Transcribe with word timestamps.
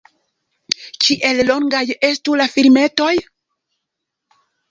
Kiel 1.05 1.41
longaj 1.49 1.83
estu 2.09 2.39
la 2.41 2.47
filmetoj? 2.55 3.13